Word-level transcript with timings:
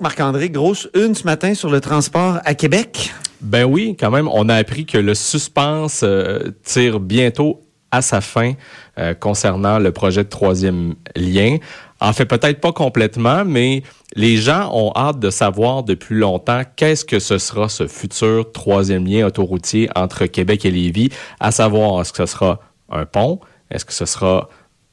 Marc-André, 0.00 0.50
grosse 0.50 0.88
une 0.94 1.14
ce 1.14 1.24
matin 1.24 1.54
sur 1.54 1.68
le 1.68 1.80
transport 1.80 2.38
à 2.44 2.54
Québec. 2.54 3.12
Ben 3.40 3.64
oui, 3.64 3.96
quand 3.98 4.10
même, 4.10 4.28
on 4.28 4.48
a 4.48 4.54
appris 4.54 4.86
que 4.86 4.96
le 4.96 5.14
suspense 5.14 6.02
euh, 6.04 6.52
tire 6.62 7.00
bientôt 7.00 7.60
à 7.90 8.00
sa 8.00 8.20
fin 8.20 8.52
euh, 8.98 9.14
concernant 9.14 9.78
le 9.78 9.92
projet 9.92 10.24
de 10.24 10.28
troisième 10.28 10.94
lien. 11.16 11.58
En 12.00 12.12
fait, 12.12 12.24
peut-être 12.24 12.60
pas 12.60 12.72
complètement, 12.72 13.44
mais 13.44 13.82
les 14.14 14.36
gens 14.36 14.70
ont 14.72 14.92
hâte 14.96 15.18
de 15.18 15.28
savoir 15.28 15.82
depuis 15.82 16.14
longtemps 16.14 16.62
qu'est-ce 16.76 17.04
que 17.04 17.18
ce 17.18 17.36
sera 17.38 17.68
ce 17.68 17.86
futur 17.86 18.50
troisième 18.52 19.06
lien 19.06 19.26
autoroutier 19.26 19.90
entre 19.96 20.24
Québec 20.26 20.64
et 20.64 20.70
Lévis, 20.70 21.10
à 21.40 21.50
savoir 21.50 22.00
est-ce 22.00 22.12
que 22.12 22.24
ce 22.24 22.32
sera 22.32 22.60
un 22.90 23.04
pont, 23.04 23.40
est-ce 23.70 23.84
que 23.84 23.92
ce 23.92 24.06
sera 24.06 24.48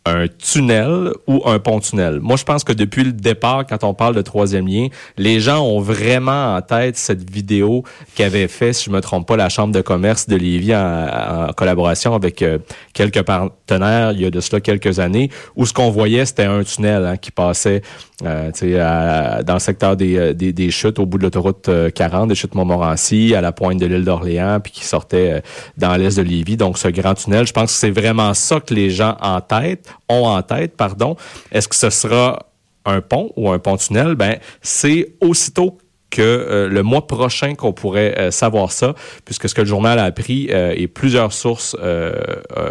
un 0.08 0.28
tunnel 0.28 1.12
ou 1.28 1.42
un 1.46 1.60
pont-tunnel. 1.60 2.20
Moi, 2.20 2.36
je 2.36 2.44
pense 2.44 2.64
que 2.64 2.74
depuis 2.74 3.04
le 3.04 3.12
départ, 3.12 3.66
quand 3.66 3.84
on 3.84 3.94
parle 3.94 4.16
de 4.16 4.22
troisième 4.22 4.68
lien, 4.68 4.88
les 5.18 5.40
gens 5.40 5.64
ont 5.64 5.80
vraiment 5.80 6.56
en 6.56 6.62
tête 6.62 6.98
cette 6.98 7.30
vidéo 7.30 7.84
qu'avait 8.16 8.48
fait, 8.48 8.74
si 8.74 8.86
je 8.86 8.92
me 8.92 9.02
trompe 9.02 9.28
pas, 9.28 9.36
la 9.36 9.50
Chambre 9.50 9.74
de 9.74 9.82
commerce 9.82 10.28
de 10.28 10.36
Lévis 10.36 10.76
en, 10.76 11.52
collaboration 11.56 12.14
avec 12.14 12.42
euh, 12.42 12.60
quelques 12.94 13.22
partenaires 13.24 14.12
il 14.12 14.22
y 14.22 14.26
a 14.26 14.30
de 14.30 14.40
cela 14.40 14.62
quelques 14.62 15.00
années, 15.00 15.30
où 15.56 15.66
ce 15.66 15.74
qu'on 15.74 15.90
voyait, 15.90 16.26
c'était 16.26 16.46
un 16.46 16.64
tunnel 16.64 17.06
hein, 17.06 17.18
qui 17.18 17.32
passait 17.32 17.82
euh, 18.24 18.52
à, 18.82 19.44
dans 19.44 19.54
le 19.54 19.60
secteur 19.60 19.96
des, 19.96 20.18
euh, 20.18 20.34
des, 20.34 20.52
des, 20.52 20.72
chutes 20.72 20.98
au 20.98 21.06
bout 21.06 21.20
de 21.20 21.24
l'autoroute 21.24 21.70
40, 21.94 22.24
euh, 22.24 22.26
des 22.28 22.36
chutes 22.36 22.56
Montmorency, 22.56 23.36
à 23.36 23.42
la 23.42 23.52
pointe 23.52 23.80
de 23.80 23.86
l'île 23.86 24.06
d'Orléans, 24.06 24.60
puis 24.60 24.72
qui 24.72 24.86
sortait 24.86 25.44
dans 25.78 25.96
l'est 25.96 26.18
de 26.18 26.24
Lévis. 26.24 26.58
Donc, 26.58 26.78
ce 26.78 26.88
grand 26.88 27.14
tunnel, 27.14 27.46
je 27.46 27.54
pense 27.54 27.72
que 27.72 27.78
c'est 27.78 27.92
vraiment 27.92 28.34
ça 28.34 28.60
que 28.60 28.74
les 28.74 28.90
gens 28.90 29.18
en 29.22 29.40
tête 29.42 29.88
ont 30.10 30.26
en 30.26 30.42
tête, 30.42 30.76
pardon. 30.76 31.16
Est-ce 31.52 31.68
que 31.68 31.76
ce 31.76 31.90
sera 31.90 32.48
un 32.86 33.02
pont 33.02 33.32
ou 33.36 33.52
un 33.52 33.60
pont-tunnel? 33.60 34.16
Ben, 34.16 34.38
c'est 34.62 35.14
aussitôt 35.22 35.78
que 36.10 36.22
euh, 36.22 36.68
le 36.68 36.84
mois 36.84 37.06
prochain 37.06 37.56
qu'on 37.56 37.74
pourrait 37.74 38.18
euh, 38.18 38.32
savoir 38.32 38.72
ça, 38.72 38.96
puisque 39.26 39.50
ce 39.50 39.56
que 39.56 39.62
le 39.62 39.68
journal 39.68 40.00
a 40.00 40.06
appris 40.06 40.48
euh, 40.52 40.74
et 40.76 40.88
plusieurs 40.88 41.34
sources 41.34 41.76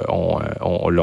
ont, 0.08 0.41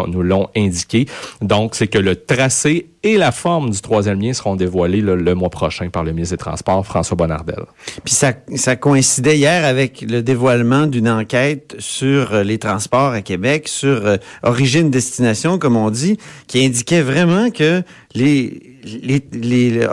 nous 0.07 0.23
l'ont 0.23 0.49
indiqué. 0.55 1.05
Donc, 1.41 1.75
c'est 1.75 1.87
que 1.87 1.99
le 1.99 2.15
tracé 2.15 2.87
et 3.03 3.17
la 3.17 3.31
forme 3.31 3.69
du 3.69 3.81
troisième 3.81 4.21
lien 4.21 4.33
seront 4.33 4.55
dévoilés 4.55 5.01
le 5.01 5.35
mois 5.35 5.49
prochain 5.49 5.89
par 5.89 6.03
le 6.03 6.11
ministre 6.11 6.35
des 6.35 6.39
Transports, 6.39 6.85
François 6.85 7.17
Bonnardel. 7.17 7.65
Puis 8.03 8.13
ça, 8.13 8.33
ça 8.55 8.75
coïncidait 8.75 9.37
hier 9.37 9.65
avec 9.65 10.01
le 10.01 10.21
dévoilement 10.21 10.87
d'une 10.87 11.09
enquête 11.09 11.75
sur 11.79 12.43
les 12.43 12.57
transports 12.57 13.11
à 13.11 13.21
Québec, 13.21 13.67
sur 13.67 14.17
origine-destination, 14.43 15.59
comme 15.59 15.75
on 15.75 15.89
dit, 15.89 16.17
qui 16.47 16.65
indiquait 16.65 17.01
vraiment 17.01 17.51
que 17.51 17.83
les 18.15 18.73
les, 18.83 19.23
les, 19.31 19.87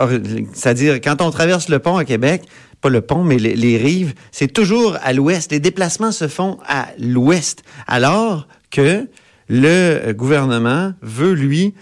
c'est-à-dire 0.53 0.95
quand 0.95 1.21
on 1.21 1.31
traverse 1.31 1.69
le 1.69 1.79
pont 1.79 1.97
à 1.97 2.05
Québec, 2.05 2.43
pas 2.81 2.89
le 2.89 3.01
pont, 3.01 3.23
mais 3.23 3.37
les, 3.37 3.77
rives, 3.77 4.13
c'est 4.31 4.51
toujours 4.51 4.97
à 5.03 5.13
l'ouest. 5.13 5.51
Les 5.51 5.59
déplacements 5.59 6.11
se 6.11 6.27
font 6.27 6.57
à 6.67 6.87
l'ouest, 6.99 7.63
alors 7.87 8.47
que 8.71 9.07
le 9.47 10.11
gouvernement 10.13 10.93
veut, 11.01 11.33
lui, 11.33 11.73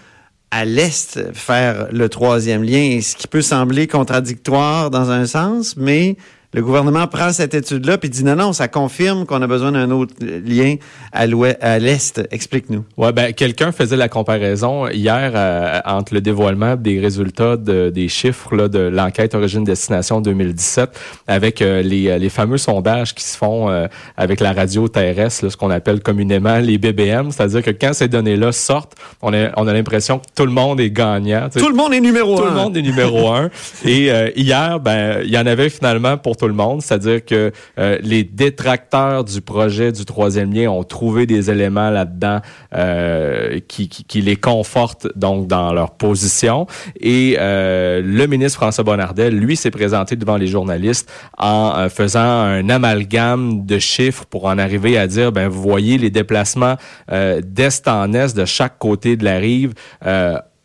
à 0.50 0.64
l'est, 0.64 1.32
faire 1.32 1.88
le 1.92 2.08
troisième 2.08 2.62
lien, 2.62 3.00
ce 3.00 3.14
qui 3.14 3.28
peut 3.28 3.42
sembler 3.42 3.86
contradictoire 3.86 4.90
dans 4.90 5.10
un 5.10 5.26
sens, 5.26 5.76
mais 5.76 6.16
le 6.52 6.62
gouvernement 6.62 7.06
prend 7.06 7.32
cette 7.32 7.54
étude-là 7.54 7.96
puis 7.96 8.10
dit 8.10 8.24
non, 8.24 8.34
non, 8.34 8.52
ça 8.52 8.66
confirme 8.66 9.24
qu'on 9.24 9.40
a 9.40 9.46
besoin 9.46 9.70
d'un 9.70 9.90
autre 9.92 10.14
lien 10.20 10.76
à 11.12 11.26
l'Est. 11.78 12.20
Explique-nous. 12.32 12.84
Ouais, 12.96 13.12
ben, 13.12 13.32
quelqu'un 13.32 13.70
faisait 13.70 13.96
la 13.96 14.08
comparaison 14.08 14.88
hier 14.88 15.30
euh, 15.34 15.78
entre 15.84 16.14
le 16.14 16.20
dévoilement 16.20 16.74
des 16.74 16.98
résultats 16.98 17.56
de, 17.56 17.90
des 17.90 18.08
chiffres 18.08 18.56
là, 18.56 18.66
de 18.66 18.80
l'enquête 18.80 19.36
Origine-Destination 19.36 20.20
2017 20.20 20.90
avec 21.28 21.62
euh, 21.62 21.82
les, 21.82 22.08
euh, 22.08 22.18
les 22.18 22.28
fameux 22.28 22.58
sondages 22.58 23.14
qui 23.14 23.22
se 23.22 23.36
font 23.36 23.50
avec 24.16 24.40
la 24.40 24.52
radio 24.52 24.88
terrestre, 24.88 25.48
ce 25.48 25.56
qu'on 25.56 25.70
appelle 25.70 26.00
communément 26.00 26.58
les 26.58 26.78
BBM. 26.78 27.30
C'est-à-dire 27.30 27.62
que 27.62 27.70
quand 27.70 27.92
ces 27.92 28.08
données-là 28.08 28.52
sortent, 28.52 28.94
on 29.22 29.32
a, 29.32 29.50
on 29.56 29.66
a 29.68 29.72
l'impression 29.72 30.18
que 30.18 30.24
tout 30.34 30.46
le 30.46 30.52
monde 30.52 30.80
est 30.80 30.90
gagnant. 30.90 31.48
Tout 31.48 31.68
le 31.68 31.74
monde 31.74 31.94
est 31.94 32.00
numéro 32.00 32.34
un. 32.34 32.42
Tout 32.42 32.48
le 32.48 32.54
monde 32.54 32.76
est 32.76 32.82
numéro 32.82 33.28
un. 33.28 33.50
Et 33.84 34.10
hier, 34.36 34.80
ben, 34.80 35.20
il 35.24 35.30
y 35.30 35.38
en 35.38 35.46
avait 35.46 35.70
finalement 35.70 36.16
pour 36.18 36.36
tout 36.40 36.48
le 36.48 36.54
monde, 36.54 36.80
c'est-à-dire 36.80 37.22
que 37.22 37.52
euh, 37.78 37.98
les 38.00 38.24
détracteurs 38.24 39.24
du 39.24 39.42
projet 39.42 39.92
du 39.92 40.06
troisième 40.06 40.54
lien 40.54 40.70
ont 40.70 40.84
trouvé 40.84 41.26
des 41.26 41.50
éléments 41.50 41.90
là-dedans 41.90 42.40
euh, 42.74 43.60
qui, 43.68 43.90
les 44.14 44.36
confortent 44.36 45.06
donc 45.16 45.48
dans 45.48 45.74
leur 45.74 45.90
position. 45.90 46.66
Et 46.98 47.36
euh, 47.38 48.00
le 48.02 48.26
ministre 48.26 48.58
François 48.58 48.84
Bonnardel, 48.84 49.36
lui, 49.36 49.54
s'est 49.54 49.70
présenté 49.70 50.16
devant 50.16 50.38
les 50.38 50.46
journalistes 50.46 51.12
en 51.36 51.88
faisant 51.90 52.20
un 52.20 52.68
amalgame 52.70 53.66
de 53.66 53.78
chiffres 53.78 54.24
pour 54.24 54.46
en 54.46 54.56
arriver 54.56 54.96
à 54.96 55.06
dire, 55.06 55.32
ben 55.32 55.48
vous 55.48 55.60
voyez 55.60 55.98
les 55.98 56.10
déplacements 56.10 56.76
d'est 57.10 57.86
en 57.86 58.12
est 58.14 58.34
de 58.34 58.44
chaque 58.46 58.78
côté 58.78 59.16
de 59.16 59.24
la 59.24 59.36
rive 59.36 59.74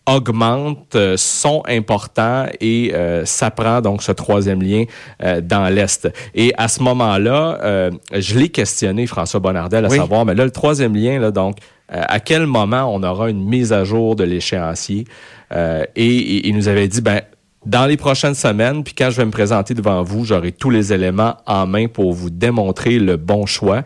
augmentent, 0.08 0.96
euh, 0.96 1.18
sont 1.18 1.64
importants 1.68 2.46
et 2.62 2.92
euh, 2.94 3.26
ça 3.26 3.52
prend 3.52 3.82
donc 3.82 4.04
ce 4.04 4.12
troisième 4.12 4.62
lien 4.62 4.86
euh, 5.24 5.42
dans 5.42 5.68
l'Est. 5.70 6.08
Et 6.36 6.54
à 6.58 6.68
ce 6.68 6.84
moment-là, 6.84 7.60
euh, 7.64 7.92
je 8.14 8.38
l'ai 8.38 8.50
questionné, 8.50 9.08
François 9.08 9.40
Bonnardel, 9.40 9.86
à 9.86 9.90
savoir, 9.90 10.26
mais 10.26 10.36
là, 10.36 10.46
le 10.46 10.52
troisième 10.52 10.96
lien, 10.96 11.20
là, 11.20 11.32
donc, 11.32 11.58
à 11.90 12.20
quel 12.20 12.48
moment 12.48 12.92
on 12.92 13.04
aura 13.04 13.30
une 13.30 13.48
mise 13.48 13.72
à 13.72 13.84
jour 13.84 14.16
de 14.16 14.24
l'échéancier? 14.24 15.06
et, 15.52 16.48
il 16.48 16.56
nous 16.56 16.68
avait 16.68 16.88
dit, 16.88 17.02
ben, 17.02 17.22
dans 17.66 17.86
les 17.86 17.98
prochaines 17.98 18.36
semaines, 18.36 18.84
puis 18.84 18.94
quand 18.94 19.10
je 19.10 19.18
vais 19.18 19.26
me 19.26 19.32
présenter 19.32 19.74
devant 19.74 20.04
vous, 20.04 20.26
j'aurai 20.26 20.52
tous 20.52 20.70
les 20.70 20.94
éléments 20.94 21.36
en 21.46 21.68
main 21.68 21.88
pour 21.88 22.14
vous 22.14 22.30
démontrer 22.30 23.00
le 23.00 23.18
bon 23.18 23.46
choix. 23.46 23.84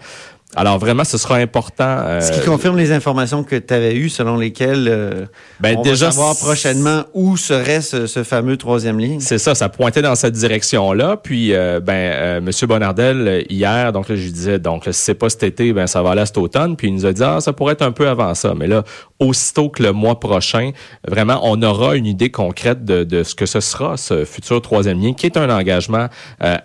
Alors 0.59 0.77
vraiment, 0.77 1.05
ce 1.05 1.17
sera 1.17 1.35
important. 1.35 1.85
Euh, 1.87 2.19
ce 2.19 2.33
qui 2.33 2.45
confirme 2.45 2.75
les 2.77 2.91
informations 2.91 3.45
que 3.45 3.55
tu 3.55 3.73
avais 3.73 3.95
eues, 3.95 4.09
selon 4.09 4.35
lesquelles 4.35 4.89
euh, 4.89 5.25
ben, 5.61 5.77
on 5.77 5.81
déjà, 5.83 6.07
va 6.07 6.11
savoir 6.11 6.35
prochainement 6.35 7.05
où 7.13 7.37
serait 7.37 7.79
ce, 7.79 8.07
ce 8.07 8.23
fameux 8.25 8.57
troisième 8.57 8.99
lien. 8.99 9.19
C'est 9.21 9.37
ça, 9.37 9.55
ça 9.55 9.69
pointait 9.69 10.01
dans 10.01 10.15
cette 10.15 10.33
direction-là. 10.33 11.15
Puis, 11.15 11.53
euh, 11.53 11.79
ben, 11.79 11.93
euh, 11.93 12.41
Monsieur 12.41 12.67
Bonardel 12.67 13.45
hier, 13.49 13.93
donc 13.93 14.09
là, 14.09 14.17
je 14.17 14.21
lui 14.21 14.33
disais, 14.33 14.59
donc 14.59 14.83
si 14.83 14.91
c'est 14.91 15.13
pas 15.13 15.29
cet 15.29 15.43
été, 15.43 15.71
ben 15.71 15.87
ça 15.87 16.01
va 16.01 16.11
aller 16.11 16.25
cet 16.25 16.37
automne. 16.37 16.75
Puis 16.75 16.89
il 16.89 16.93
nous 16.93 17.05
a 17.05 17.13
dit, 17.13 17.23
ah, 17.23 17.39
ça 17.39 17.53
pourrait 17.53 17.73
être 17.73 17.81
un 17.81 17.93
peu 17.93 18.09
avant 18.09 18.35
ça. 18.35 18.53
Mais 18.53 18.67
là, 18.67 18.83
aussitôt 19.19 19.69
que 19.69 19.81
le 19.81 19.93
mois 19.93 20.19
prochain, 20.19 20.71
vraiment, 21.07 21.39
on 21.43 21.61
aura 21.61 21.95
une 21.95 22.05
idée 22.05 22.31
concrète 22.31 22.83
de, 22.83 23.05
de 23.05 23.23
ce 23.23 23.33
que 23.33 23.45
ce 23.45 23.61
sera 23.61 23.95
ce 23.95 24.25
futur 24.25 24.61
troisième 24.61 25.01
lien, 25.01 25.13
qui 25.13 25.25
est 25.25 25.37
un 25.37 25.49
engagement 25.49 26.07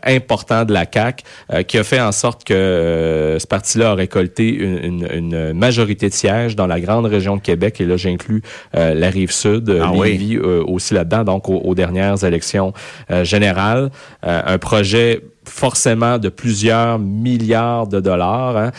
important 0.02 0.64
de 0.64 0.72
la 0.72 0.86
CAC, 0.86 1.22
qui 1.68 1.78
a 1.78 1.84
fait 1.84 2.00
en 2.00 2.10
sorte 2.10 2.42
que 2.42 3.36
ce 3.38 3.46
parti 3.46 3.78
a 3.84 3.94
récolté 3.94 4.48
une, 4.48 5.06
une, 5.12 5.52
majorité 5.52 6.08
de 6.08 6.14
sièges 6.14 6.56
dans 6.56 6.66
la 6.66 6.80
grande 6.80 7.06
région 7.06 7.36
de 7.36 7.40
Québec. 7.40 7.80
Et 7.80 7.84
là, 7.84 7.96
j'inclus 7.96 8.42
euh, 8.74 8.94
la 8.94 9.10
rive 9.10 9.30
sud, 9.30 9.70
ah 9.82 9.92
Lévis 10.02 10.36
euh, 10.36 10.62
aussi 10.66 10.94
là-dedans, 10.94 11.24
donc 11.24 11.48
aux, 11.48 11.74
dernières 11.74 12.24
élections 12.24 12.72
euh, 13.10 13.24
générales. 13.24 13.90
un 14.22 14.58
projet 14.58 15.22
forcément 15.44 16.18
de 16.18 16.28
plusieurs 16.28 16.98
milliards 16.98 17.86
de 17.86 18.00
dollars. 18.00 18.56
Hein. 18.56 18.70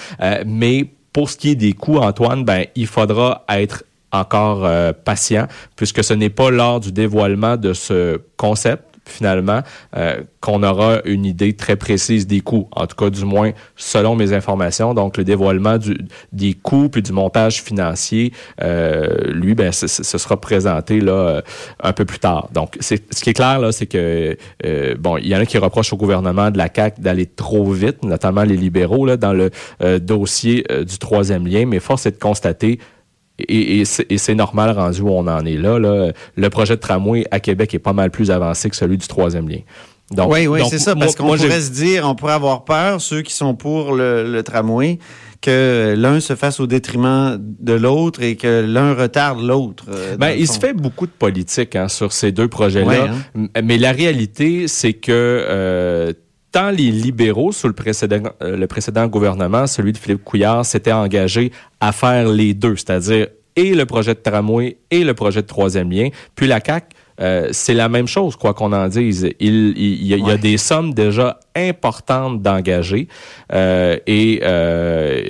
mais 0.46 0.86
pour 1.14 1.30
ce 1.30 1.38
qui 1.38 1.52
est 1.52 1.56
des 1.56 1.74
coûts, 1.74 1.98
Antoine, 1.98 2.44
ben 2.44 2.66
il 2.76 2.88
faudra 2.88 3.46
être 3.50 3.84
encore 4.12 4.68
patient, 5.04 5.48
puisque 5.76 6.04
ce 6.04 6.14
n'est 6.14 6.30
pas 6.30 6.50
lors 6.50 6.80
du 6.80 6.92
dévoilement 6.92 7.58
de 7.58 7.74
ce 7.74 8.20
concept 8.38 8.95
finalement, 9.08 9.62
euh, 9.96 10.22
qu'on 10.42 10.64
aura 10.64 11.02
une 11.06 11.26
idée 11.26 11.54
très 11.54 11.76
précise 11.76 12.28
des 12.28 12.42
coûts, 12.42 12.68
en 12.72 12.88
tout 12.88 12.96
cas 12.96 13.10
du 13.10 13.26
moins 13.26 13.52
selon 13.76 14.16
mes 14.16 14.34
informations. 14.34 14.94
Donc 14.94 15.18
le 15.18 15.24
dévoilement 15.24 15.78
du, 15.78 15.98
des 16.32 16.54
coûts 16.54 16.90
puis 16.90 17.02
du 17.02 17.12
montage 17.12 17.62
financier, 17.62 18.34
euh, 18.62 19.32
lui, 19.32 19.56
ben, 19.56 19.72
ce, 19.72 19.88
sera 19.88 20.40
présenté 20.40 21.00
là 21.00 21.14
euh, 21.14 21.42
un 21.82 21.94
peu 21.94 22.06
plus 22.06 22.20
tard. 22.20 22.50
Donc 22.54 22.78
ce 22.80 22.96
qui 22.96 23.30
est 23.30 23.34
clair 23.34 23.60
là, 23.60 23.72
c'est 23.72 23.88
que 23.88 24.38
bon, 25.00 25.18
il 25.18 25.28
y 25.28 25.36
en 25.36 25.40
a 25.40 25.46
qui 25.46 25.58
reprochent 25.58 25.94
au 25.94 25.98
gouvernement 25.98 26.52
de 26.52 26.58
la 26.58 26.70
CAC 26.70 27.00
d'aller 27.00 27.26
trop 27.26 27.72
vite, 27.72 28.04
notamment 28.04 28.44
les 28.44 28.58
libéraux 28.58 29.06
là, 29.06 29.18
dans 29.18 29.34
le 29.34 29.52
dossier 30.00 30.66
du 30.86 30.98
troisième 30.98 31.48
lien, 31.48 31.66
mais 31.66 31.80
force 31.80 32.06
est 32.06 32.12
de 32.12 32.20
constater 32.20 32.80
et, 33.40 33.82
et 33.82 34.18
c'est 34.18 34.36
normal 34.36 34.72
rendu 34.72 35.02
où 35.02 35.10
on 35.10 35.28
en 35.28 35.46
est 35.46 35.58
là, 35.58 35.78
là. 35.80 36.12
Le 36.36 36.50
projet 36.50 36.76
de 36.76 36.82
tramway 36.82 37.26
à 37.32 37.40
Québec 37.40 37.74
est 37.74 37.80
pas 37.80 37.94
mal 37.94 38.12
plus 38.12 38.32
avancé 38.32 38.70
que 38.70 38.76
celui 38.76 38.98
du 38.98 39.08
troisième 39.08 39.50
lien. 39.50 39.60
Donc, 40.12 40.32
oui, 40.32 40.46
oui, 40.46 40.62
c'est 40.70 40.78
ça, 40.78 40.96
parce 40.96 41.16
qu'on 41.16 41.36
pourrait 41.36 41.62
se 41.62 41.72
dire, 41.72 42.08
on 42.08 42.14
pourrait 42.14 42.34
avoir 42.34 42.64
peur, 42.64 43.02
ceux 43.02 43.24
qui 43.24 43.34
sont 43.34 43.56
pour 43.56 43.96
le, 43.96 44.42
tramway, 44.42 45.00
que 45.42 45.96
l'un 45.98 46.20
se 46.20 46.36
fasse 46.36 46.60
au 46.60 46.68
détriment 46.68 47.38
de 47.40 47.74
l'autre 47.74 48.22
et 48.22 48.36
que 48.36 48.62
l'un 48.62 48.94
retarde 48.94 49.42
l'autre. 49.42 49.86
Euh, 49.90 50.16
ben, 50.16 50.30
il 50.38 50.48
se 50.48 50.60
fait 50.60 50.74
beaucoup 50.74 51.08
de 51.08 51.12
politique 51.12 51.76
hein, 51.76 51.88
sur 51.88 52.14
ces 52.14 52.32
deux 52.32 52.48
projets-là, 52.48 53.08
hein. 53.36 53.48
mais 53.64 53.80
la 53.80 53.92
réalité, 53.92 54.68
c'est 54.68 54.94
que 54.94 55.12
euh, 55.12 56.14
tant 56.56 56.72
les 56.72 56.90
libéraux 56.90 57.52
sous 57.52 57.68
le 57.68 57.74
précédent, 57.74 58.30
euh, 58.42 58.56
le 58.56 58.66
précédent 58.66 59.08
gouvernement, 59.08 59.68
celui 59.68 59.92
de 59.92 59.98
Philippe 59.98 60.24
Couillard, 60.24 60.66
s'étaient 60.66 60.94
engagés 60.94 61.52
à 61.82 61.92
faire 61.92 62.30
les 62.30 62.54
deux, 62.54 62.78
c'est-à-dire 62.78 63.28
et 63.58 63.76
le 63.76 63.86
projet 63.86 64.14
de 64.14 64.20
tramway 64.20 64.78
et 64.90 65.04
le 65.04 65.14
projet 65.14 65.42
de 65.42 65.48
troisième 65.48 65.92
lien. 65.92 66.08
Puis 66.34 66.48
la 66.48 66.62
CAQ 66.66 66.96
euh, 67.22 67.50
c'est 67.52 67.74
la 67.74 67.88
même 67.88 68.08
chose, 68.08 68.36
quoi 68.36 68.54
qu'on 68.54 68.74
en 68.74 68.88
dise. 68.88 69.30
Il, 69.40 69.78
il, 69.78 70.06
y, 70.06 70.32
a, 70.32 70.38
des 70.38 70.58
sommes 70.58 70.94
déjà 70.94 71.40
importantes 71.56 72.42
d'engager 72.42 73.08
euh, 73.54 73.98
et 74.06 74.42
euh, 74.44 75.24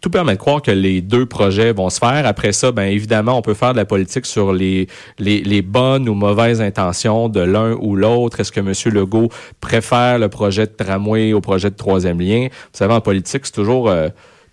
tout 0.00 0.10
permet 0.10 0.32
de 0.32 0.38
croire 0.38 0.62
que 0.62 0.70
les 0.70 1.00
deux 1.00 1.26
projets 1.26 1.72
vont 1.72 1.90
se 1.90 1.98
faire. 1.98 2.26
Après 2.26 2.52
ça, 2.52 2.72
ben 2.72 2.84
évidemment, 2.84 3.38
on 3.38 3.42
peut 3.42 3.54
faire 3.54 3.72
de 3.72 3.78
la 3.78 3.84
politique 3.84 4.26
sur 4.26 4.52
les, 4.52 4.86
les, 5.18 5.40
les 5.42 5.62
bonnes 5.62 6.08
ou 6.08 6.14
mauvaises 6.14 6.60
intentions 6.60 7.28
de 7.28 7.40
l'un 7.40 7.72
ou 7.80 7.96
l'autre. 7.96 8.40
Est-ce 8.40 8.52
que 8.52 8.60
M. 8.60 8.72
Legault 8.94 9.28
préfère 9.60 10.18
le 10.18 10.28
projet 10.28 10.66
de 10.66 10.72
tramway 10.72 11.32
au 11.32 11.40
projet 11.40 11.70
de 11.70 11.76
troisième 11.76 12.20
lien? 12.20 12.48
Vous 12.50 12.78
savez, 12.78 12.94
en 12.94 13.00
politique, 13.00 13.46
c'est 13.46 13.52
toujours 13.52 13.90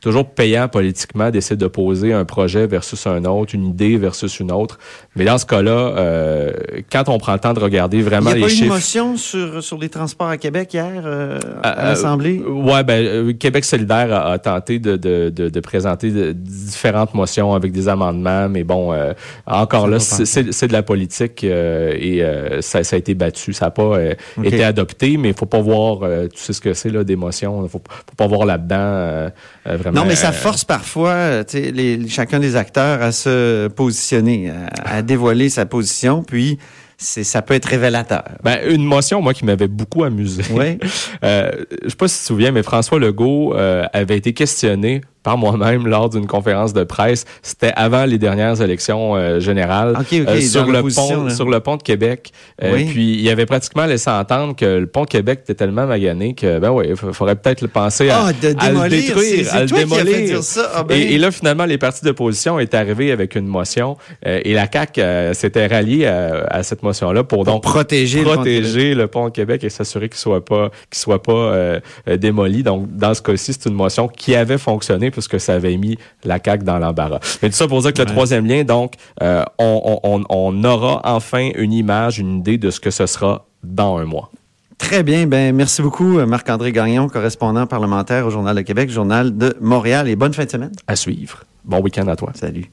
toujours 0.03 0.29
payant 0.29 0.67
politiquement 0.67 1.31
d'essayer 1.31 1.55
d'opposer 1.55 2.11
un 2.11 2.25
projet 2.25 2.67
versus 2.67 3.07
un 3.07 3.23
autre, 3.23 3.55
une 3.55 3.67
idée 3.67 3.95
versus 3.95 4.41
une 4.41 4.51
autre. 4.51 4.77
Mais 5.15 5.23
dans 5.23 5.37
ce 5.37 5.45
cas-là, 5.45 5.71
euh, 5.71 6.51
quand 6.91 7.07
on 7.07 7.17
prend 7.17 7.31
le 7.31 7.39
temps 7.39 7.53
de 7.53 7.61
regarder 7.61 8.01
vraiment 8.01 8.33
les 8.33 8.49
chiffres... 8.49 8.51
Il 8.51 8.53
y 8.53 8.57
a 8.57 8.59
pas 8.59 8.63
une 8.65 8.69
motion 8.73 9.17
sur, 9.17 9.63
sur 9.63 9.77
les 9.77 9.87
transports 9.87 10.27
à 10.27 10.37
Québec 10.37 10.73
hier 10.73 11.03
euh, 11.05 11.39
à, 11.63 11.85
l'Assemblée? 11.85 12.43
Euh, 12.45 12.51
ouais, 12.51 12.83
ben, 12.83 13.01
euh, 13.01 13.33
Québec 13.33 13.63
solidaire 13.63 14.13
a, 14.13 14.37
tenté 14.39 14.77
de, 14.77 14.97
de, 14.97 15.29
de, 15.29 15.47
de 15.47 15.59
présenter 15.61 16.33
différentes 16.33 17.13
motions 17.13 17.53
avec 17.53 17.71
des 17.71 17.87
amendements, 17.87 18.49
mais 18.49 18.65
bon, 18.65 18.91
euh, 18.91 19.13
encore 19.47 19.87
là, 19.87 19.99
c'est 19.99 20.67
de 20.67 20.73
la 20.73 20.83
politique 20.83 21.45
et 21.45 22.25
ça, 22.59 22.83
ça, 22.83 22.97
a 22.97 22.99
été 22.99 23.13
battu. 23.13 23.53
Ça 23.53 23.65
n'a 23.65 23.71
pas 23.71 23.99
été 24.43 24.65
adopté, 24.65 25.15
mais 25.15 25.29
il 25.29 25.33
faut 25.33 25.45
pas 25.45 25.61
voir, 25.61 25.99
tu 26.29 26.41
sais 26.41 26.51
ce 26.51 26.59
que 26.59 26.73
c'est, 26.73 26.89
là, 26.89 27.05
des 27.05 27.15
motions. 27.15 27.63
Il 27.63 27.69
faut, 27.69 27.81
faut 27.89 28.15
pas 28.17 28.27
voir 28.27 28.45
là-dedans 28.45 29.31
vraiment 29.65 30.01
non, 30.01 30.05
mais 30.05 30.15
ça 30.15 30.31
force 30.31 30.65
parfois 30.65 31.43
les, 31.53 32.07
chacun 32.09 32.39
des 32.39 32.55
acteurs 32.55 33.01
à 33.01 33.11
se 33.11 33.67
positionner, 33.69 34.51
à, 34.83 35.01
dévoiler 35.01 35.49
sa 35.49 35.65
position, 35.65 36.23
puis 36.23 36.59
c'est 36.97 37.23
ça 37.23 37.41
peut 37.41 37.53
être 37.53 37.65
révélateur. 37.65 38.23
Ben, 38.43 38.59
une 38.69 38.83
motion, 38.83 39.21
moi, 39.21 39.33
qui 39.33 39.45
m'avait 39.45 39.67
beaucoup 39.67 40.03
amusé. 40.03 40.43
Oui. 40.51 40.77
euh, 41.23 41.51
je 41.83 41.89
sais 41.89 41.95
pas 41.95 42.07
si 42.07 42.15
tu 42.17 42.21
te 42.21 42.27
souviens, 42.27 42.51
mais 42.51 42.63
François 42.63 42.99
Legault 42.99 43.53
euh, 43.55 43.85
avait 43.93 44.17
été 44.17 44.33
questionné 44.33 45.01
par 45.23 45.37
moi-même 45.37 45.87
lors 45.87 46.09
d'une 46.09 46.27
conférence 46.27 46.73
de 46.73 46.83
presse. 46.83 47.25
C'était 47.41 47.71
avant 47.75 48.05
les 48.05 48.17
dernières 48.17 48.61
élections 48.61 49.15
euh, 49.15 49.39
générales 49.39 49.95
euh, 50.13 50.41
sur 50.41 50.65
le 50.65 50.81
pont 50.81 51.29
sur 51.29 51.49
le 51.49 51.59
pont 51.61 51.77
de 51.77 51.83
Québec. 51.83 52.31
Euh, 52.61 52.83
puis 52.89 53.19
il 53.19 53.29
avait 53.29 53.45
pratiquement 53.45 53.85
laissé 53.85 54.09
entendre 54.09 54.55
que 54.55 54.65
le 54.65 54.87
pont 54.87 55.03
de 55.03 55.09
Québec 55.09 55.39
était 55.43 55.55
tellement 55.55 55.87
magané 55.87 56.35
que 56.35 56.59
ben 56.59 56.71
ouais, 56.71 56.89
il 56.89 56.95
faudrait 56.95 57.35
peut-être 57.35 57.61
le 57.61 57.69
penser 57.69 58.09
à, 58.09 58.25
ah, 58.25 58.31
le 58.31 58.89
détruire, 58.89 59.53
à 59.53 59.61
le 59.61 59.67
démolir. 59.67 60.39
Ah, 60.73 60.83
ben. 60.83 60.99
et, 60.99 61.17
là 61.17 61.31
finalement 61.31 61.65
les 61.65 61.77
partis 61.77 62.03
d'opposition 62.03 62.59
est 62.59 62.73
arrivé 62.73 63.11
avec 63.11 63.35
une 63.35 63.47
motion 63.47 63.97
et 64.25 64.53
la 64.53 64.67
CAC 64.67 64.99
s'était 65.33 65.67
ralliée 65.67 66.05
à, 66.05 66.63
cette 66.63 66.83
motion 66.83 67.11
là 67.11 67.23
pour, 67.23 67.45
donc 67.45 67.63
protéger, 67.63 68.23
protéger 68.23 68.93
le, 68.93 69.07
pont 69.07 69.25
de 69.25 69.31
Québec 69.31 69.63
et 69.63 69.69
s'assurer 69.69 70.09
qu'il 70.09 70.17
soit 70.17 70.43
pas 70.43 70.69
qu'il 70.89 70.99
soit 70.99 71.21
pas 71.21 71.79
démoli. 72.17 72.63
Donc 72.63 72.95
dans 72.95 73.13
ce 73.13 73.21
cas-ci, 73.21 73.53
c'est 73.53 73.69
une 73.69 73.75
motion 73.75 74.07
qui 74.07 74.35
avait 74.35 74.57
fonctionné 74.57 75.11
puisque 75.13 75.39
ça 75.39 75.53
avait 75.53 75.77
mis 75.77 75.97
la 76.23 76.39
CAQ 76.43 76.65
dans 76.65 76.79
l'embarras. 76.79 77.19
Mais 77.41 77.49
tout 77.49 77.55
ça 77.55 77.67
pour 77.67 77.81
dire 77.81 77.93
que 77.93 78.01
le 78.01 78.05
troisième 78.05 78.45
lien, 78.45 78.63
donc, 78.63 78.95
euh, 79.21 79.43
on, 79.57 80.63
aura 80.63 81.01
enfin 81.03 81.51
une 81.55 81.73
image, 81.73 82.19
une 82.19 82.39
idée 82.39 82.57
de 82.57 82.69
ce 82.69 82.79
que 82.79 82.91
ce 82.91 83.05
sera 83.05 83.45
dans 83.63 83.97
un 83.97 84.05
mois. 84.05 84.31
Très 84.77 85.03
bien. 85.03 85.27
Ben, 85.27 85.55
merci 85.55 85.81
beaucoup, 85.81 86.19
Marc-André 86.25 86.71
Gagnon, 86.71 87.07
correspondant 87.07 87.65
parlementaire 87.67 88.25
au 88.25 88.29
Journal 88.29 88.55
de 88.55 88.61
Québec, 88.61 88.89
Journal 88.89 89.37
de 89.37 89.55
Montréal. 89.61 90.09
Et 90.09 90.15
bonne 90.15 90.33
fin 90.33 90.45
de 90.45 90.51
semaine. 90.51 90.71
À 90.87 90.95
suivre. 90.95 91.43
Bon 91.63 91.79
week-end 91.79 92.07
à 92.07 92.15
toi. 92.15 92.31
Salut. 92.33 92.69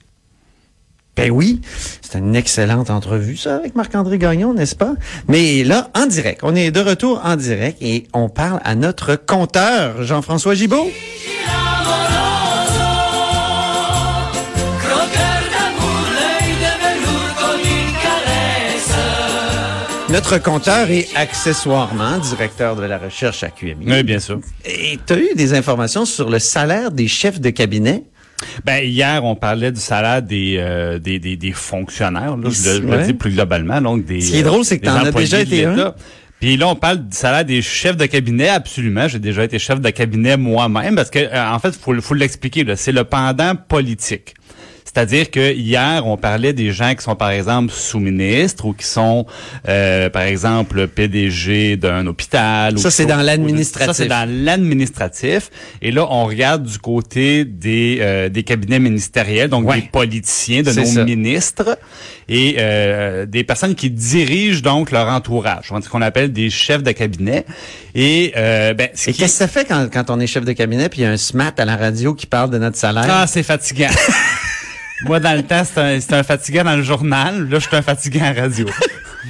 Ben 1.16 1.31
oui, 1.31 1.60
c'est 2.00 2.19
une 2.19 2.36
excellente 2.36 2.88
entrevue, 2.88 3.36
ça, 3.36 3.56
avec 3.56 3.75
Marc-André 3.75 4.16
Gagnon, 4.16 4.54
n'est-ce 4.54 4.76
pas? 4.76 4.94
Mais 5.28 5.64
là, 5.64 5.90
en 5.94 6.06
direct, 6.06 6.40
on 6.44 6.54
est 6.54 6.70
de 6.70 6.81
retour 6.81 7.20
en 7.25 7.36
direct 7.36 7.76
et 7.82 8.06
on 8.14 8.28
parle 8.28 8.60
à 8.64 8.75
notre 8.75 9.16
compteur, 9.16 10.02
Jean-François 10.02 10.54
Gibault. 10.54 10.88
Notre 20.12 20.38
compteur 20.38 20.90
est 20.90 21.06
accessoirement 21.14 22.18
directeur 22.18 22.74
de 22.74 22.82
la 22.82 22.98
recherche 22.98 23.44
à 23.44 23.48
QMI. 23.48 23.86
Oui, 23.86 24.02
bien 24.02 24.18
sûr. 24.18 24.40
Et 24.64 24.98
tu 25.06 25.12
as 25.12 25.18
eu 25.18 25.34
des 25.36 25.54
informations 25.54 26.04
sur 26.04 26.28
le 26.28 26.40
salaire 26.40 26.90
des 26.90 27.06
chefs 27.06 27.40
de 27.40 27.50
cabinet? 27.50 28.02
Ben 28.64 28.84
hier, 28.84 29.24
on 29.24 29.36
parlait 29.36 29.70
du 29.70 29.80
salaire 29.80 30.20
des 30.20 30.56
euh, 30.58 30.98
des, 30.98 31.20
des, 31.20 31.52
fonctionnaires. 31.52 32.36
Là, 32.36 32.50
je, 32.50 32.80
le, 32.80 33.04
dis 33.04 33.12
plus 33.12 33.30
globalement, 33.30 33.80
donc 33.80 34.04
des. 34.04 34.20
Ce 34.20 34.30
qui 34.32 34.38
est 34.38 34.42
drôle, 34.42 34.64
c'est 34.64 34.78
que 34.78 34.86
tu 34.86 34.90
en 34.90 34.96
as 34.96 35.12
déjà 35.12 35.40
été 35.40 35.64
un. 35.64 35.94
Puis 36.40 36.56
là, 36.56 36.68
on 36.68 36.74
parle 36.74 37.06
du 37.06 37.16
salaire 37.16 37.44
des 37.44 37.62
chefs 37.62 37.98
de 37.98 38.06
cabinet. 38.06 38.48
Absolument, 38.48 39.06
j'ai 39.06 39.18
déjà 39.18 39.44
été 39.44 39.58
chef 39.60 39.80
de 39.80 39.90
cabinet 39.90 40.36
moi-même 40.36 40.96
parce 40.96 41.10
que 41.10 41.20
euh, 41.20 41.50
en 41.50 41.58
fait, 41.60 41.72
faut 41.76 41.94
faut 42.00 42.14
l'expliquer. 42.14 42.64
C'est 42.74 42.92
le 42.92 43.04
pendant 43.04 43.54
politique. 43.54 44.34
C'est-à-dire 44.92 45.31
que 45.31 45.52
hier, 45.54 46.04
on 46.04 46.16
parlait 46.16 46.52
des 46.52 46.72
gens 46.72 46.94
qui 46.96 47.04
sont, 47.04 47.14
par 47.14 47.31
exemple, 47.31 47.72
sous-ministres 47.72 48.64
ou 48.64 48.72
qui 48.72 48.87
sont, 48.87 49.25
euh, 49.69 50.10
par 50.10 50.22
exemple, 50.22 50.88
PDG 50.88 51.76
d'un 51.76 52.08
hôpital. 52.08 52.76
Ça, 52.76 52.90
c'est 52.90 53.06
dans 53.06 53.22
l'administratif. 53.22 53.87
Ça, 53.87 53.94
c'est 53.94 54.08
dans 54.08 54.28
l'administratif. 54.28 55.50
Et 55.81 55.92
là, 55.92 56.08
on 56.10 56.25
regarde 56.25 56.64
du 56.64 56.78
côté 56.78 57.44
des, 57.44 57.98
euh, 58.00 58.28
des 58.28 58.42
cabinets 58.42 58.81
ministériels, 58.81 59.48
donc 59.48 59.72
des 59.72 59.82
politiciens, 59.82 60.62
de 60.62 60.72
nos 60.72 61.04
ministres 61.04 61.78
et 62.28 62.56
euh, 62.58 63.26
des 63.26 63.44
personnes 63.44 63.75
qui 63.75 63.90
dirigent 63.90 64.62
donc 64.62 64.90
leur 64.90 65.08
entourage, 65.08 65.72
ce 65.82 65.88
qu'on 65.88 66.02
appelle 66.02 66.32
des 66.32 66.50
chefs 66.50 66.82
de 66.82 66.93
cabinet. 66.93 67.44
Et, 67.94 68.32
euh, 68.36 68.74
ben, 68.74 68.88
qu'est-ce 68.94 69.19
que 69.19 69.26
ça 69.26 69.48
fait 69.48 69.65
quand, 69.65 69.88
quand 69.93 70.10
on 70.10 70.19
est 70.20 70.26
chef 70.26 70.44
de 70.44 70.53
cabinet 70.53 70.88
puis 70.88 71.00
il 71.00 71.05
y 71.05 71.06
a 71.06 71.10
un 71.10 71.17
SMAT 71.17 71.55
à 71.58 71.65
la 71.65 71.76
radio 71.76 72.15
qui 72.15 72.26
parle 72.26 72.50
de 72.50 72.58
notre 72.58 72.76
salaire? 72.76 73.06
Ah, 73.08 73.26
c'est 73.26 73.43
fatigant. 73.43 73.88
Moi, 75.02 75.20
dans 75.20 75.36
le 75.36 75.42
temps, 75.42 75.64
c'était 75.64 76.14
un, 76.14 76.19
un 76.19 76.22
dans 76.64 76.76
le 76.76 76.82
journal. 76.82 77.48
Là, 77.48 77.58
je 77.58 77.66
suis 77.66 77.76
un 77.76 77.82
fatigant 77.82 78.24
à 78.24 78.32
radio. 78.32 78.66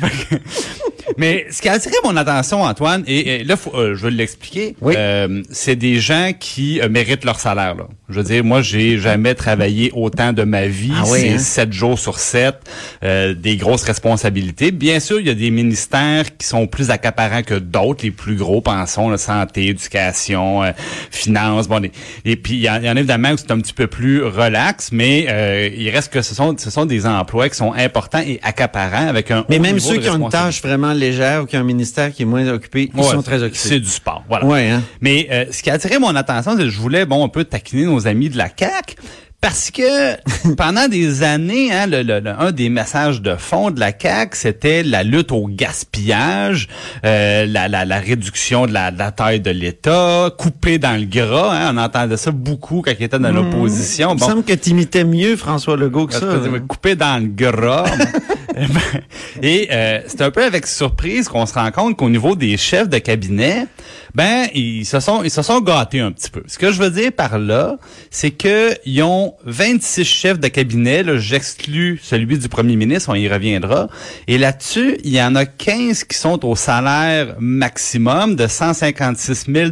Mais 1.16 1.46
ce 1.50 1.60
qui 1.60 1.68
a 1.68 1.72
attiré 1.72 1.94
mon 2.04 2.16
attention, 2.16 2.62
Antoine, 2.62 3.04
et, 3.06 3.44
là, 3.44 3.56
euh, 3.74 3.94
je 3.94 4.06
vais 4.06 4.10
l'expliquer, 4.10 4.76
euh, 4.82 5.42
c'est 5.50 5.76
des 5.76 5.98
gens 5.98 6.32
qui 6.38 6.80
euh, 6.80 6.88
méritent 6.88 7.24
leur 7.24 7.40
salaire. 7.40 7.74
Là. 7.74 7.88
Je 8.08 8.16
veux 8.16 8.24
dire, 8.24 8.44
moi, 8.44 8.62
j'ai 8.62 8.98
jamais 8.98 9.34
travaillé 9.34 9.90
autant 9.94 10.32
de 10.32 10.42
ma 10.42 10.66
vie. 10.66 10.92
Ah 10.94 11.04
c'est 11.04 11.30
hein? 11.30 11.38
sept 11.38 11.72
jours 11.72 11.98
sur 11.98 12.18
sept, 12.18 12.56
des 13.02 13.56
grosses 13.56 13.84
responsabilités. 13.84 14.72
Bien 14.72 15.00
sûr, 15.00 15.20
il 15.20 15.26
y 15.26 15.30
a 15.30 15.34
des 15.34 15.50
ministères 15.50 16.36
qui 16.36 16.46
sont 16.46 16.66
plus 16.66 16.90
accaparants 16.90 17.42
que 17.42 17.54
d'autres, 17.54 18.04
les 18.04 18.10
plus 18.10 18.36
gros, 18.36 18.60
pensons, 18.60 19.10
la 19.10 19.18
santé, 19.18 19.68
éducation, 19.68 20.62
finance. 21.10 21.68
Bon, 21.68 21.80
et 22.24 22.36
puis, 22.36 22.54
il 22.54 22.60
y, 22.60 22.68
en, 22.68 22.74
a 22.84 22.98
évidemment 22.98 23.30
où 23.30 23.36
c'est 23.36 23.50
un 23.50 23.60
petit 23.60 23.72
peu 23.72 23.86
plus 23.86 24.24
relax, 24.24 24.90
mais 24.92 25.72
il 25.76 25.88
reste 25.90 26.12
que 26.12 26.22
ce 26.22 26.34
sont, 26.34 26.56
ce 26.58 26.70
sont 26.70 26.86
des 26.86 27.06
emplois 27.06 27.48
qui 27.48 27.56
sont 27.56 27.72
importants 27.72 28.22
et 28.26 28.40
accaparants 28.42 29.08
avec 29.08 29.30
un 29.30 29.44
Mais 29.48 29.58
même 29.58 29.78
ceux 29.78 29.98
qui 29.98 30.08
ont 30.08 30.16
une 30.16 30.28
tâche 30.30 30.62
vraiment 30.62 30.92
légère 31.00 31.42
ou 31.42 31.46
qui 31.46 31.56
a 31.56 31.60
un 31.60 31.64
ministère 31.64 32.12
qui 32.12 32.22
est 32.22 32.26
moins 32.26 32.46
occupé, 32.48 32.90
ils 32.94 33.04
sont 33.04 33.22
très 33.22 33.42
occupés. 33.42 33.58
C'est 33.58 33.80
du 33.80 33.88
sport, 33.88 34.24
voilà. 34.28 34.46
Ouais, 34.46 34.68
hein? 34.70 34.82
Mais 35.00 35.26
euh, 35.30 35.46
ce 35.50 35.62
qui 35.62 35.70
a 35.70 35.74
attiré 35.74 35.98
mon 35.98 36.14
attention, 36.14 36.52
c'est 36.52 36.64
que 36.64 36.68
je 36.68 36.78
voulais 36.80 37.06
bon 37.06 37.24
un 37.24 37.28
peu 37.28 37.44
taquiner 37.44 37.86
nos 37.86 38.06
amis 38.06 38.28
de 38.28 38.36
la 38.36 38.48
CAC 38.48 38.96
parce 39.40 39.70
que 39.70 40.16
pendant 40.56 40.86
des 40.88 41.22
années, 41.22 41.72
hein, 41.72 41.86
le, 41.86 42.22
un 42.38 42.52
des 42.52 42.68
messages 42.68 43.22
de 43.22 43.36
fond 43.36 43.70
de 43.70 43.80
la 43.80 43.92
CAQ, 43.98 44.36
c'était 44.36 44.82
la 44.82 45.02
lutte 45.02 45.32
au 45.32 45.46
gaspillage, 45.48 46.68
euh, 47.04 47.46
la, 47.46 47.68
la, 47.68 47.84
la, 47.84 47.98
réduction 47.98 48.66
de 48.66 48.72
la, 48.72 48.90
taille 49.12 49.40
de 49.40 49.50
l'État, 49.50 50.30
couper 50.36 50.78
dans 50.78 50.98
le 50.98 51.06
gras. 51.06 51.52
Hein, 51.54 51.74
on 51.74 51.78
entendait 51.78 52.16
ça 52.16 52.30
beaucoup 52.30 52.82
quand 52.84 52.92
il 52.98 53.04
était 53.04 53.18
dans 53.18 53.32
hmm. 53.32 53.36
l'opposition. 53.36 54.14
Bon, 54.14 54.26
il 54.26 54.30
semble 54.30 54.44
que 54.44 54.52
tu 54.52 54.70
imitais 54.70 55.04
mieux 55.04 55.36
François 55.36 55.76
Legault 55.76 56.06
que 56.06 56.14
ça. 56.14 56.26
Couper 56.68 56.94
dans 56.94 57.22
le 57.22 57.28
gras. 57.28 57.84
Et 59.42 59.68
euh, 59.70 60.00
c'est 60.06 60.20
un 60.22 60.30
peu 60.30 60.44
avec 60.44 60.66
surprise 60.66 61.28
qu'on 61.28 61.46
se 61.46 61.54
rend 61.54 61.70
compte 61.70 61.96
qu'au 61.96 62.10
niveau 62.10 62.36
des 62.36 62.56
chefs 62.56 62.88
de 62.88 62.98
cabinet, 62.98 63.66
ben 64.14 64.48
ils 64.54 64.84
se 64.84 65.00
sont 65.00 65.22
ils 65.22 65.30
se 65.30 65.42
sont 65.42 65.60
gâtés 65.60 66.00
un 66.00 66.12
petit 66.12 66.30
peu. 66.30 66.42
Ce 66.46 66.58
que 66.58 66.72
je 66.72 66.80
veux 66.80 66.90
dire 66.90 67.12
par 67.12 67.38
là, 67.38 67.76
c'est 68.10 68.32
que 68.32 68.74
ils 68.84 69.02
ont 69.02 69.29
ont 69.30 69.34
26 69.44 70.04
chefs 70.04 70.40
de 70.40 70.48
cabinet. 70.48 71.04
J'exclus 71.18 72.00
celui 72.02 72.38
du 72.38 72.48
premier 72.48 72.76
ministre, 72.76 73.10
on 73.10 73.14
y 73.14 73.28
reviendra. 73.28 73.88
Et 74.26 74.38
là-dessus, 74.38 74.98
il 75.04 75.12
y 75.12 75.22
en 75.22 75.34
a 75.34 75.46
15 75.46 76.04
qui 76.04 76.16
sont 76.16 76.44
au 76.44 76.56
salaire 76.56 77.36
maximum 77.38 78.36
de 78.36 78.46
156 78.46 79.46
000 79.52 79.70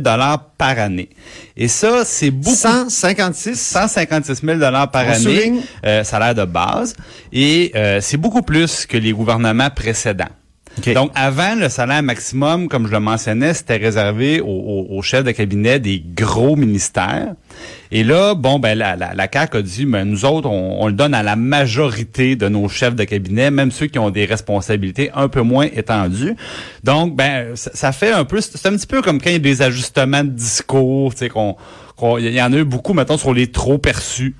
par 0.59 0.79
année. 0.79 1.11
Et 1.57 1.69
ça, 1.69 2.05
c'est 2.05 2.31
beaucoup. 2.31 2.55
156? 2.55 3.59
156 3.59 4.43
000 4.45 4.59
par 4.59 4.97
année, 4.97 5.61
euh, 5.85 6.05
salaire 6.05 6.35
de 6.35 6.45
base. 6.45 6.95
Et 7.33 7.73
euh, 7.75 8.01
c'est 8.01 8.17
beaucoup 8.17 8.43
plus 8.43 8.87
que 8.87 8.97
les 8.97 9.13
gouvernements 9.13 9.71
précédents. 9.71 10.29
Donc, 10.95 11.11
avant, 11.15 11.55
le 11.55 11.69
salaire 11.69 12.03
maximum, 12.03 12.69
comme 12.69 12.87
je 12.87 12.93
le 12.93 13.01
mentionnais, 13.01 13.55
c'était 13.55 13.77
réservé 13.77 14.41
aux, 14.41 15.01
chefs 15.03 15.25
de 15.25 15.31
cabinet 15.31 15.79
des 15.79 16.03
gros 16.15 16.57
ministères. 16.57 17.35
Et 17.91 18.05
là, 18.05 18.35
bon, 18.35 18.59
ben 18.59 18.77
la, 18.77 18.97
la, 18.97 19.15
la 19.15 19.29
CAQ 19.33 19.57
a 19.57 19.63
dit, 19.63 19.87
mais 19.87 20.05
nous 20.05 20.25
autres, 20.25 20.49
on, 20.49 20.87
le 20.87 20.93
donne 20.93 21.15
à 21.15 21.23
la 21.23 21.37
majorité 21.37 22.37
de 22.37 22.49
nos 22.49 22.69
chefs 22.69 22.95
de 22.95 23.05
cabinet, 23.05 23.51
même 23.51 23.71
ceux 23.71 23.87
qui 23.87 23.99
ont 23.99 24.11
des 24.11 24.27
responsabilités 24.27 25.11
un 25.15 25.29
peu 25.29 25.41
moins 25.41 25.69
étendues. 25.73 26.35
Donc, 26.85 27.17
ben, 27.17 27.55
ça, 27.55 27.93
fait 27.93 28.13
un 28.13 28.25
peu, 28.25 28.41
c'est 28.41 28.67
un 28.67 28.77
petit 28.77 28.87
peu 28.87 29.01
comme 29.01 29.21
quand 29.21 29.31
il 29.31 29.35
y 29.35 29.37
a 29.37 29.41
des 29.41 29.63
ajustements 29.63 30.25
de 30.25 30.31
discours, 30.31 31.15
tu 31.15 31.21
sais, 31.21 31.29
qu'on 31.29 31.57
il 32.19 32.33
y 32.33 32.41
en 32.41 32.53
a 32.53 32.57
eu 32.57 32.65
beaucoup, 32.65 32.93
maintenant 32.93 33.19
sur 33.19 33.35
les 33.35 33.49
trop 33.49 33.79
perçus, 33.79 34.37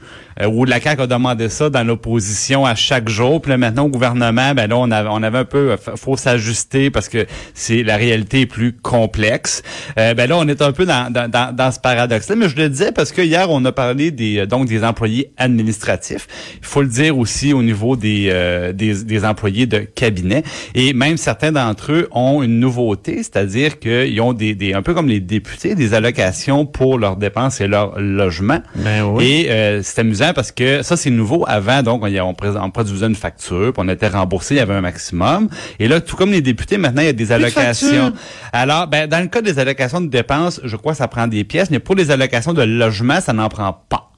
où 0.47 0.65
la 0.65 0.81
CAQ 0.81 1.03
a 1.03 1.07
demandé 1.07 1.49
ça 1.49 1.71
dans 1.71 1.85
l'opposition 1.85 2.65
à 2.65 2.75
chaque 2.75 3.09
jour. 3.09 3.41
Puis 3.41 3.51
là, 3.51 3.59
maintenant, 3.59 3.85
au 3.85 3.89
gouvernement, 3.89 4.55
ben 4.55 4.69
là, 4.69 4.77
on 4.77 4.91
avait, 4.91 5.09
on 5.11 5.23
avait 5.23 5.39
un 5.39 5.45
peu, 5.45 5.73
euh, 5.73 5.77
faut 5.97 6.17
s'ajuster 6.17 6.91
parce 6.91 7.09
que 7.09 7.27
c'est 7.55 7.83
la 7.83 7.97
réalité 7.97 8.43
est 8.43 8.47
plus 8.47 8.73
complexe. 8.73 9.63
Euh, 9.99 10.15
ben 10.15 10.29
là, 10.29 10.37
on 10.39 10.47
est 10.49 10.63
un 10.63 10.73
peu 10.73 10.87
dans, 10.87 11.13
dans, 11.13 11.31
dans, 11.55 11.73
ce 11.73 11.81
paradoxe-là. 11.81 12.37
Mais 12.37 12.49
je 12.49 12.57
le 12.57 12.69
disais 12.69 12.93
parce 12.93 13.13
que 13.13 13.23
hier, 13.23 13.51
on 13.51 13.65
a 13.65 13.73
parlé 13.73 14.11
des 14.11 14.47
donc 14.47 14.67
des 14.67 14.85
employés 14.85 15.33
administratifs. 15.37 16.27
Il 16.61 16.67
faut 16.67 16.83
le 16.83 16.89
dire 16.89 17.19
aussi 17.19 17.53
au 17.53 17.63
niveau 17.63 17.97
des, 17.97 18.33
des, 18.75 19.05
des, 19.05 19.25
employés 19.25 19.67
de 19.67 19.79
cabinet. 19.79 20.43
Et 20.75 20.93
même 20.93 21.17
certains 21.17 21.53
d'entre 21.53 21.93
eux 21.93 22.09
ont 22.13 22.43
une 22.43 22.61
nouveauté, 22.61 23.17
c'est-à-dire 23.19 23.79
qu'ils 23.79 24.21
ont 24.21 24.33
des, 24.33 24.55
des, 24.55 24.73
un 24.75 24.83
peu 24.83 24.95
comme 24.95 25.09
les 25.09 25.21
députés, 25.21 25.75
des 25.75 25.95
allocations 25.95 26.65
pour 26.65 26.99
leurs 26.99 27.17
dépenses 27.17 27.49
c'est 27.51 27.69
leur 27.69 27.99
logement. 28.01 28.61
Ben 28.75 29.03
oui. 29.03 29.25
Et 29.25 29.51
euh, 29.51 29.81
c'est 29.83 30.01
amusant 30.01 30.28
parce 30.33 30.53
que 30.53 30.83
ça, 30.83 30.97
c'est 30.97 31.11
nouveau. 31.11 31.45
Avant, 31.49 31.83
donc, 31.83 32.03
on, 32.05 32.09
on, 32.09 32.35
on 32.63 32.71
produisait 32.71 33.07
une 33.07 33.15
facture, 33.15 33.73
puis 33.73 33.83
on 33.85 33.89
était 33.89 34.09
remboursé, 34.09 34.55
il 34.55 34.59
y 34.59 34.61
avait 34.61 34.75
un 34.75 34.81
maximum. 34.81 35.49
Et 35.79 35.89
là, 35.89 36.01
tout 36.01 36.17
comme 36.17 36.31
les 36.31 36.43
députés, 36.43 36.79
maintenant, 36.79 37.03
il 37.03 37.07
y 37.07 37.11
a 37.11 37.13
des 37.13 37.33
allocations. 37.33 38.13
Alors, 38.53 38.87
ben, 38.87 39.09
dans 39.09 39.21
le 39.21 39.27
cas 39.29 39.43
des 39.43 39.59
allocations 39.59 40.01
de 40.01 40.09
dépenses, 40.09 40.61
je 40.65 40.77
crois 40.77 40.93
que 40.93 40.99
ça 40.99 41.09
prend 41.09 41.27
des 41.27 41.45
pièces, 41.45 41.71
mais 41.71 41.79
pour 41.79 41.95
les 41.95 42.11
allocations 42.11 42.53
de 42.53 42.63
logement, 42.63 43.21
ça 43.21 43.33
n'en 43.33 43.49
prend 43.49 43.73
pas. 43.89 44.11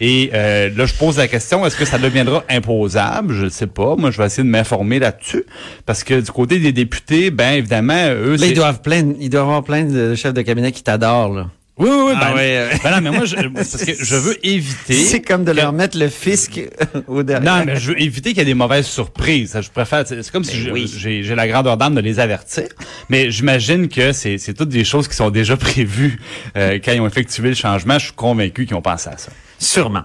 Et 0.00 0.30
euh, 0.34 0.68
là, 0.76 0.84
je 0.84 0.94
pose 0.94 1.16
la 1.16 1.28
question, 1.28 1.64
est-ce 1.64 1.76
que 1.76 1.84
ça 1.84 1.98
deviendra 1.98 2.44
imposable? 2.50 3.34
Je 3.34 3.44
ne 3.44 3.48
sais 3.48 3.66
pas. 3.66 3.94
Moi, 3.96 4.10
je 4.10 4.18
vais 4.18 4.26
essayer 4.26 4.42
de 4.42 4.48
m'informer 4.48 4.98
là-dessus. 4.98 5.44
Parce 5.86 6.04
que 6.04 6.20
du 6.20 6.30
côté 6.32 6.58
des 6.58 6.72
députés, 6.72 7.30
ben 7.30 7.52
évidemment, 7.52 8.08
eux... 8.10 8.36
Là, 8.36 8.46
ils 8.46 8.54
doivent, 8.54 8.82
plein, 8.82 9.14
ils 9.20 9.30
doivent 9.30 9.44
avoir 9.44 9.64
plein 9.64 9.84
de 9.84 10.14
chefs 10.14 10.34
de 10.34 10.42
cabinet 10.42 10.72
qui 10.72 10.82
t'adorent. 10.82 11.32
là. 11.32 11.46
Oui, 11.76 11.88
oui, 11.90 12.02
oui. 12.06 12.12
Ah, 12.14 12.30
ben, 12.30 12.36
ouais, 12.36 12.70
ben 12.84 12.90
non, 12.92 13.00
mais 13.00 13.10
moi, 13.10 13.24
je, 13.24 13.34
parce 13.54 13.84
que 13.84 13.92
je 13.98 14.14
veux 14.14 14.46
éviter. 14.46 14.94
C'est 14.94 15.22
comme 15.22 15.44
de 15.44 15.50
leur 15.50 15.72
mettre 15.72 15.98
le 15.98 16.08
fisc 16.08 16.60
au 17.08 17.24
derrière. 17.24 17.58
Non, 17.58 17.64
mais 17.64 17.76
je 17.76 17.90
veux 17.90 18.00
éviter 18.00 18.30
qu'il 18.30 18.38
y 18.38 18.42
ait 18.42 18.44
des 18.44 18.54
mauvaises 18.54 18.86
surprises. 18.86 19.58
Je 19.60 19.70
préfère. 19.70 20.06
C'est 20.06 20.30
comme 20.30 20.44
si 20.44 20.62
ben 20.70 20.86
j'ai 20.86 21.34
la 21.34 21.48
grandeur 21.48 21.76
d'âme 21.76 21.96
de 21.96 22.00
les 22.00 22.20
avertir. 22.20 22.68
Mais 23.08 23.30
j'imagine 23.32 23.88
que 23.88 24.12
c'est 24.12 24.54
toutes 24.56 24.68
des 24.68 24.84
choses 24.84 25.08
qui 25.08 25.16
sont 25.16 25.30
déjà 25.30 25.56
prévues 25.56 26.20
euh, 26.56 26.78
quand 26.84 26.92
ils 26.92 27.00
ont 27.00 27.08
effectué 27.08 27.48
le 27.48 27.54
changement. 27.54 27.98
Je 27.98 28.06
suis 28.06 28.14
convaincu 28.14 28.66
qu'ils 28.66 28.76
ont 28.76 28.82
pensé 28.82 29.10
à 29.10 29.18
ça. 29.18 29.32
Sûrement. 29.58 30.02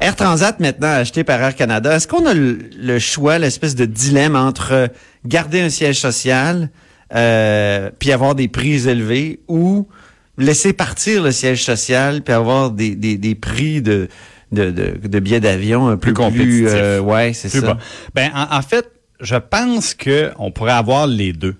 Air 0.00 0.16
Transat, 0.16 0.58
maintenant 0.60 0.88
acheté 0.88 1.24
par 1.24 1.42
Air 1.42 1.54
Canada, 1.54 1.96
est-ce 1.96 2.08
qu'on 2.08 2.24
a 2.26 2.32
le, 2.32 2.98
choix, 2.98 3.38
l'espèce 3.38 3.74
de 3.74 3.84
dilemme 3.84 4.36
entre 4.36 4.88
garder 5.26 5.60
un 5.60 5.68
siège 5.68 5.98
social 5.98 6.70
euh, 7.14 7.90
puis 7.98 8.12
avoir 8.12 8.34
des 8.34 8.48
prix 8.48 8.88
élevés 8.88 9.40
ou 9.48 9.88
laisser 10.40 10.72
partir 10.72 11.22
le 11.22 11.30
siège 11.30 11.64
social 11.64 12.22
puis 12.22 12.34
avoir 12.34 12.70
des, 12.70 12.96
des, 12.96 13.16
des 13.16 13.34
prix 13.34 13.82
de, 13.82 14.08
de, 14.52 14.70
de, 14.70 15.20
billets 15.20 15.40
d'avion 15.40 15.88
un 15.88 15.92
peu 15.92 15.98
plus 15.98 16.14
compétitifs. 16.14 16.66
Euh, 16.68 17.00
ouais, 17.00 17.32
c'est 17.32 17.48
ça. 17.48 17.78
Ben, 18.14 18.30
en, 18.34 18.62
fait, 18.62 18.90
je 19.20 19.36
pense 19.36 19.94
que 19.94 20.30
on 20.38 20.50
pourrait 20.50 20.72
avoir 20.72 21.06
les 21.06 21.32
deux. 21.32 21.56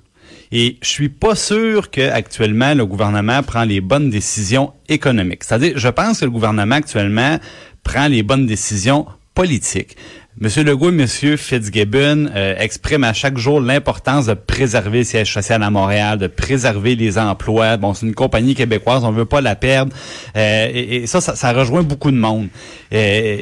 Et 0.53 0.79
je 0.83 0.89
suis 0.89 1.09
pas 1.09 1.37
sûr 1.37 1.91
que 1.91 2.11
actuellement 2.11 2.75
le 2.75 2.85
gouvernement 2.85 3.43
prend 3.45 3.63
les 3.63 3.81
bonnes 3.81 4.11
décisions 4.11 4.73
économiques. 4.89 5.45
C'est-à-dire, 5.45 5.75
je 5.77 5.89
pense 5.89 6.21
que 6.21 6.25
le 6.25 6.33
gouvernement 6.33 6.75
actuellement 6.75 7.39
prend 7.85 8.09
les 8.09 8.25
bonnes 8.25 8.47
décisions 8.47 9.07
politiques. 9.35 9.97
Monsieur 10.43 10.65
Legault 10.65 10.89
et 10.89 10.93
Monsieur 10.93 11.37
Fitzgibbon 11.37 12.31
euh, 12.35 12.55
expriment 12.59 13.05
à 13.05 13.13
chaque 13.13 13.37
jour 13.37 13.61
l'importance 13.61 14.25
de 14.25 14.33
préserver 14.33 14.99
le 14.99 15.05
siège 15.05 15.31
social 15.31 15.63
à 15.63 15.69
Montréal, 15.69 16.19
de 16.19 16.29
préserver 16.29 16.97
les 16.97 17.19
emplois. 17.19 17.77
Bon, 17.77 17.93
c'est 17.93 18.07
une 18.07 18.15
compagnie 18.15 18.55
québécoise, 18.55 19.05
on 19.05 19.13
veut 19.13 19.27
pas 19.27 19.43
la 19.43 19.55
perdre. 19.55 19.95
Euh, 20.39 20.71
et, 20.73 21.07
ça, 21.07 21.21
ça, 21.21 21.53
rejoint 21.53 21.83
beaucoup 21.83 22.11
de 22.11 22.17
monde. 22.17 22.49
Euh, 22.95 23.37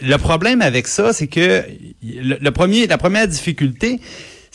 le 0.00 0.16
problème 0.18 0.62
avec 0.62 0.86
ça, 0.86 1.12
c'est 1.12 1.26
que 1.26 1.64
le, 2.04 2.50
premier, 2.50 2.86
la 2.86 2.98
première 2.98 3.26
difficulté, 3.26 3.98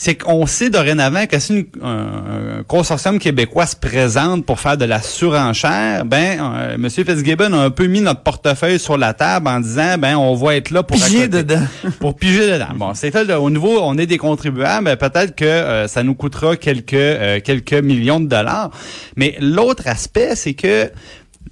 c'est 0.04 0.16
qu'on 0.16 0.48
sait 0.48 0.72
dorénavant 0.72 1.28
que 1.28 1.38
si 1.38 1.68
un, 1.84 2.64
consortium 2.68 3.20
québécois 3.20 3.68
se 3.68 3.76
présente 3.76 4.48
pour 4.48 4.60
faire 4.60 4.76
de 4.76 4.86
la 4.86 5.00
surenchère, 5.00 6.06
ben 6.06 6.40
euh, 6.42 6.74
M. 6.74 6.90
Fitzgibbon 6.90 7.54
a 7.54 7.58
un 7.66 7.70
peu 7.70 7.86
mis 7.86 8.02
notre 8.02 8.22
portefeuille 8.22 8.80
sur 8.80 8.98
la 8.98 9.14
table 9.14 9.48
en 9.48 9.60
disant 9.60 10.00
ben 10.00 10.16
on 10.18 10.34
va 10.34 10.56
être 10.56 10.72
là 10.72 10.82
pour 10.82 10.98
piger 10.98 11.28
dedans. 11.28 11.62
pour 12.00 12.16
piger 12.16 12.50
dedans. 12.50 12.74
Bon, 12.74 12.96
c'est 12.96 13.16
au 13.16 13.50
niveau 13.52 13.80
on 13.80 13.96
est 14.00 14.08
des 14.08 14.18
contribuables, 14.18 14.86
ben, 14.86 14.96
peut-être 14.96 15.36
que 15.36 15.46
euh, 15.46 15.88
ça 15.88 16.02
nous 16.02 16.16
coûtera 16.16 16.56
quelques 16.56 16.94
euh, 16.96 17.40
quelques 17.40 17.74
millions 17.74 18.20
de 18.20 18.26
dollars. 18.26 18.72
Mais 19.16 19.36
l'autre 19.40 19.84
aspect, 19.86 20.36
c'est 20.36 20.56
que 20.56 20.90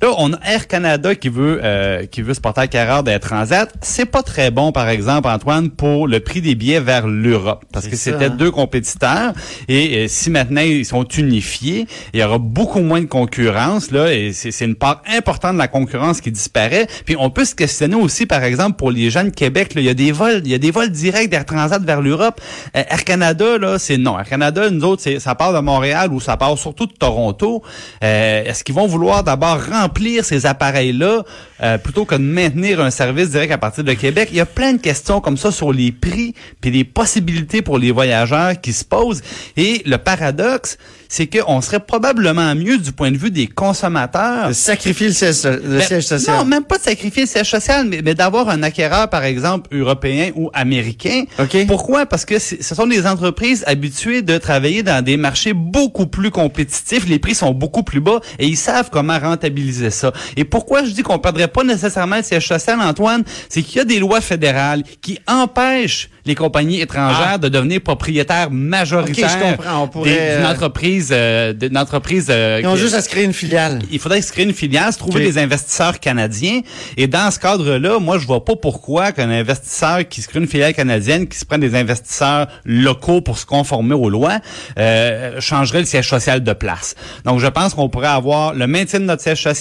Là, 0.01 0.13
on 0.17 0.31
a 0.31 0.37
Air 0.45 0.67
Canada 0.67 1.13
qui 1.13 1.27
veut 1.27 1.59
euh, 1.61 2.05
qui 2.05 2.21
veut 2.21 2.33
se 2.33 2.39
porter 2.39 2.61
à 2.61 2.67
carrière 2.67 3.03
d'Air 3.03 3.19
Transat. 3.19 3.69
C'est 3.81 4.05
pas 4.05 4.23
très 4.23 4.49
bon, 4.49 4.71
par 4.71 4.87
exemple, 4.87 5.27
Antoine, 5.27 5.69
pour 5.69 6.07
le 6.07 6.21
prix 6.21 6.39
des 6.39 6.55
billets 6.55 6.79
vers 6.79 7.05
l'Europe, 7.05 7.65
parce 7.73 7.87
que 7.87 7.97
c'était 7.97 8.25
hein. 8.25 8.29
deux 8.29 8.49
compétiteurs. 8.49 9.33
Et, 9.67 10.07
si 10.07 10.29
maintenant 10.29 10.61
ils 10.61 10.85
sont 10.85 11.03
unifiés, 11.03 11.85
il 12.13 12.21
y 12.21 12.23
aura 12.23 12.37
beaucoup 12.37 12.79
moins 12.79 13.01
de 13.01 13.07
concurrence 13.07 13.91
là, 13.91 14.13
et 14.13 14.31
c'est 14.31 14.63
une 14.63 14.75
part 14.75 15.01
importante 15.13 15.55
de 15.55 15.57
la 15.57 15.67
concurrence 15.67 16.21
qui 16.21 16.31
disparaît. 16.31 16.87
Puis 17.05 17.17
on 17.19 17.29
peut 17.29 17.43
se 17.43 17.53
questionner 17.53 17.95
aussi, 17.95 18.25
par 18.25 18.43
exemple, 18.45 18.77
pour 18.77 18.91
les 18.91 19.09
gens 19.09 19.25
de 19.25 19.31
Québec, 19.31 19.73
là, 19.75 19.81
il 19.81 19.87
y 19.87 19.89
a 19.89 19.93
des 19.93 20.13
vols, 20.13 20.41
il 20.45 20.51
y 20.51 20.55
a 20.55 20.59
des 20.59 20.71
vols 20.71 20.91
directs 20.91 21.29
d'Air 21.29 21.43
Transat 21.43 21.83
vers 21.83 22.01
l'Europe. 22.01 22.39
Euh, 22.77 22.83
Air 22.89 23.03
Canada, 23.03 23.57
là, 23.57 23.77
c'est 23.77 23.97
non. 23.97 24.17
Air 24.17 24.29
Canada, 24.29 24.69
nous 24.69 24.85
autres, 24.85 25.03
ça 25.19 25.35
part 25.35 25.51
de 25.51 25.59
Montréal 25.59 26.13
ou 26.13 26.21
ça 26.21 26.37
part 26.37 26.57
surtout 26.57 26.85
de 26.85 26.93
Toronto. 26.93 27.63
Euh, 28.01 28.43
est-ce 28.45 28.63
qu'ils 28.63 28.75
vont 28.75 28.87
vouloir 28.87 29.25
d'abord 29.25 29.59
remplir 29.79 30.25
ces 30.25 30.45
appareils-là 30.45 31.23
euh, 31.61 31.77
plutôt 31.77 32.05
que 32.05 32.15
de 32.15 32.21
maintenir 32.21 32.79
un 32.79 32.89
service 32.89 33.31
direct 33.31 33.51
à 33.51 33.57
partir 33.57 33.83
de 33.83 33.93
Québec. 33.93 34.29
Il 34.31 34.37
y 34.37 34.41
a 34.41 34.45
plein 34.45 34.73
de 34.73 34.81
questions 34.81 35.19
comme 35.21 35.37
ça 35.37 35.51
sur 35.51 35.73
les 35.73 35.91
prix 35.91 36.33
puis 36.61 36.71
les 36.71 36.83
possibilités 36.83 37.61
pour 37.61 37.77
les 37.77 37.91
voyageurs 37.91 38.59
qui 38.59 38.73
se 38.73 38.85
posent. 38.85 39.21
Et 39.57 39.81
le 39.85 39.97
paradoxe, 39.97 40.77
c'est 41.09 41.27
qu'on 41.27 41.59
serait 41.61 41.79
probablement 41.79 42.53
mieux 42.55 42.77
du 42.77 42.91
point 42.91 43.11
de 43.11 43.17
vue 43.17 43.31
des 43.31 43.47
consommateurs. 43.47 44.49
De 44.49 44.53
sacrifier 44.53 45.07
le 45.07 45.13
siège, 45.13 45.41
ben, 45.43 46.01
social. 46.01 46.37
Non, 46.37 46.45
même 46.45 46.63
pas 46.63 46.77
de 46.77 46.83
sacrifier 46.83 47.23
le 47.23 47.27
siège 47.27 47.49
social, 47.49 47.87
mais, 47.89 48.13
d'avoir 48.13 48.49
un 48.49 48.61
acquéreur, 48.63 49.09
par 49.09 49.23
exemple, 49.23 49.75
européen 49.75 50.31
ou 50.35 50.49
américain. 50.53 51.23
Pourquoi? 51.67 52.05
Parce 52.05 52.25
que 52.25 52.37
ce 52.37 52.75
sont 52.75 52.85
des 52.85 53.07
entreprises 53.07 53.63
habituées 53.65 54.21
de 54.21 54.37
travailler 54.37 54.83
dans 54.83 55.03
des 55.03 55.17
marchés 55.17 55.53
beaucoup 55.53 56.05
plus 56.05 56.31
compétitifs. 56.31 57.07
Les 57.07 57.19
prix 57.19 57.35
sont 57.35 57.53
beaucoup 57.53 57.83
plus 57.83 58.01
bas 58.01 58.19
et 58.37 58.47
ils 58.47 58.57
savent 58.57 58.89
comment 58.91 59.17
rentabiliser 59.17 59.68
ça. 59.71 60.11
Et 60.35 60.43
pourquoi 60.43 60.83
je 60.83 60.91
dis 60.91 61.03
qu'on 61.03 61.19
perdrait 61.19 61.47
pas 61.47 61.63
nécessairement 61.63 62.17
le 62.17 62.23
siège 62.23 62.47
social, 62.47 62.79
Antoine? 62.81 63.23
C'est 63.49 63.61
qu'il 63.61 63.77
y 63.77 63.81
a 63.81 63.85
des 63.85 63.99
lois 63.99 64.21
fédérales 64.21 64.83
qui 65.01 65.19
empêchent 65.27 66.09
les 66.25 66.35
compagnies 66.35 66.79
étrangères 66.81 67.31
ah. 67.33 67.37
de 67.37 67.49
devenir 67.49 67.81
propriétaires 67.81 68.51
majoritaires 68.51 69.57
d'une 69.57 70.07
euh, 70.07 70.51
entreprise. 70.51 71.09
Euh, 71.11 71.53
d'une 71.53 71.77
entreprise 71.77 72.27
euh, 72.29 72.59
Ils 72.61 72.67
ont 72.67 72.75
juste 72.75 72.93
à 72.93 73.01
se 73.01 73.09
créer 73.09 73.23
une 73.23 73.33
filiale. 73.33 73.79
Il 73.91 73.99
faudrait 73.99 74.21
se 74.21 74.31
créer 74.31 74.45
une 74.45 74.53
filiale, 74.53 74.93
se 74.93 74.99
trouver 74.99 75.21
des 75.21 75.37
investisseurs 75.37 75.99
canadiens. 75.99 76.61
Et 76.97 77.07
dans 77.07 77.31
ce 77.31 77.39
cadre-là, 77.39 77.99
moi, 77.99 78.19
je 78.19 78.27
vois 78.27 78.45
pas 78.45 78.55
pourquoi 78.55 79.11
qu'un 79.11 79.29
investisseur 79.29 80.07
qui 80.07 80.21
se 80.21 80.27
crée 80.27 80.39
une 80.39 80.47
filiale 80.47 80.73
canadienne, 80.73 81.27
qui 81.27 81.37
se 81.37 81.45
prend 81.45 81.57
des 81.57 81.75
investisseurs 81.75 82.47
locaux 82.63 83.21
pour 83.21 83.37
se 83.37 83.45
conformer 83.45 83.95
aux 83.95 84.09
lois, 84.09 84.39
euh, 84.77 85.39
changerait 85.39 85.79
le 85.79 85.85
siège 85.85 86.09
social 86.09 86.43
de 86.43 86.53
place. 86.53 86.95
Donc, 87.25 87.39
je 87.39 87.47
pense 87.47 87.73
qu'on 87.73 87.89
pourrait 87.89 88.07
avoir 88.07 88.53
le 88.53 88.67
maintien 88.67 88.99
de 88.99 89.05
notre 89.05 89.21
siège 89.21 89.41
social, 89.41 89.58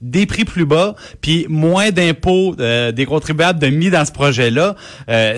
des 0.00 0.26
prix 0.26 0.44
plus 0.44 0.66
bas, 0.66 0.94
puis 1.20 1.46
moins 1.48 1.90
d'impôts 1.90 2.54
des 2.56 3.06
contribuables 3.06 3.58
de 3.58 3.68
mis 3.68 3.90
dans 3.90 4.04
ce 4.04 4.12
projet-là. 4.12 4.76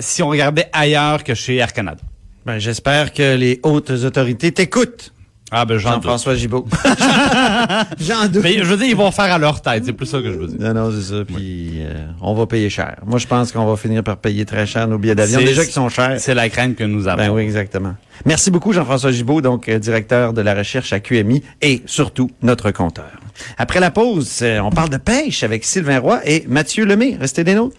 si 0.01 0.23
on 0.23 0.29
regardait 0.29 0.69
ailleurs 0.73 1.23
que 1.23 1.33
chez 1.33 1.55
Air 1.57 1.73
Canada. 1.73 2.01
Ben, 2.45 2.59
j'espère 2.59 3.11
que 3.11 3.35
les 3.35 3.59
hautes 3.63 3.89
autorités 3.89 4.51
t'écoutent. 4.51 5.14
Ah 5.51 5.63
ben 5.63 5.77
Jean-François 5.77 6.35
Gibault. 6.35 6.65
J'en 7.99 8.27
doute. 8.27 8.43
Mais 8.43 8.57
je 8.57 8.63
veux 8.63 8.77
dire, 8.77 8.87
ils 8.87 8.95
vont 8.95 9.11
faire 9.11 9.31
à 9.31 9.37
leur 9.37 9.61
tête, 9.61 9.83
c'est 9.85 9.93
plus 9.93 10.07
ça 10.07 10.19
que 10.19 10.31
je 10.31 10.37
veux 10.37 10.47
dire. 10.47 10.59
Non, 10.59 10.73
non, 10.73 10.91
c'est 10.91 11.13
ça. 11.13 11.23
Puis 11.23 11.83
euh, 11.83 12.07
on 12.19 12.33
va 12.33 12.47
payer 12.47 12.69
cher. 12.69 12.97
Moi, 13.05 13.19
je 13.19 13.27
pense 13.27 13.51
qu'on 13.51 13.65
va 13.65 13.77
finir 13.77 14.03
par 14.03 14.17
payer 14.17 14.45
très 14.45 14.65
cher 14.65 14.87
nos 14.87 14.97
billets 14.97 15.13
d'avion, 15.15 15.39
déjà 15.39 15.63
qui 15.63 15.71
sont 15.71 15.87
chers. 15.89 16.19
C'est 16.19 16.33
la 16.33 16.49
crainte 16.49 16.75
que 16.75 16.83
nous 16.83 17.07
avons. 17.07 17.17
Ben 17.17 17.29
oui, 17.29 17.43
exactement. 17.43 17.93
Merci 18.25 18.49
beaucoup, 18.49 18.73
Jean-François 18.73 19.11
Gibault, 19.11 19.41
donc 19.41 19.69
euh, 19.69 19.77
directeur 19.77 20.33
de 20.33 20.41
la 20.41 20.55
recherche 20.55 20.91
à 20.93 20.99
QMI 20.99 21.43
et 21.61 21.83
surtout 21.85 22.31
notre 22.41 22.71
compteur. 22.71 23.11
Après 23.57 23.79
la 23.79 23.91
pause, 23.91 24.39
euh, 24.41 24.59
on 24.61 24.71
parle 24.71 24.89
de 24.89 24.97
pêche 24.97 25.43
avec 25.43 25.63
Sylvain 25.63 25.99
Roy 25.99 26.21
et 26.25 26.45
Mathieu 26.47 26.85
Lemay. 26.85 27.17
Restez 27.19 27.43
des 27.43 27.53
nôtres. 27.53 27.75